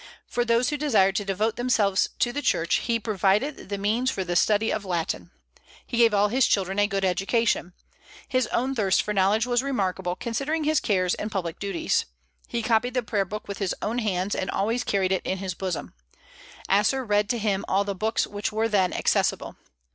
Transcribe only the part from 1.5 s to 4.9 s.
themselves to the Church, he provided the means for the study of